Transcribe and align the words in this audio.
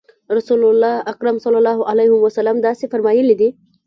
رسول 0.37 0.83
اکرم 1.11 1.35
صلی 1.43 1.57
الله 1.61 1.79
علیه 1.91 2.11
وسلم 2.21 2.57
داسې 2.67 2.85
فرمایلي 2.91 3.35
دي. 3.41 3.49